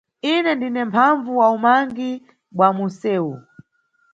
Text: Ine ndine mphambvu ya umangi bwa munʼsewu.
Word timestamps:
Ine 0.33 0.51
ndine 0.55 0.81
mphambvu 0.89 1.31
ya 1.41 1.47
umangi 1.57 2.09
bwa 2.55 2.67
munʼsewu. 2.75 3.33